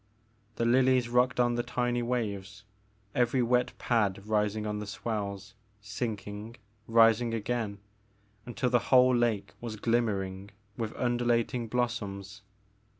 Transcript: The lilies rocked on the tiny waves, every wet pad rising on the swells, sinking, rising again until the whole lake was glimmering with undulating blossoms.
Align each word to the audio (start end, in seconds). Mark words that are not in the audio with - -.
The 0.55 0.65
lilies 0.65 1.09
rocked 1.09 1.39
on 1.39 1.53
the 1.53 1.61
tiny 1.61 2.01
waves, 2.01 2.63
every 3.13 3.43
wet 3.43 3.77
pad 3.77 4.25
rising 4.25 4.65
on 4.65 4.79
the 4.79 4.87
swells, 4.87 5.53
sinking, 5.79 6.55
rising 6.87 7.35
again 7.35 7.77
until 8.47 8.71
the 8.71 8.79
whole 8.89 9.15
lake 9.15 9.53
was 9.61 9.75
glimmering 9.75 10.49
with 10.75 10.95
undulating 10.97 11.67
blossoms. 11.67 12.41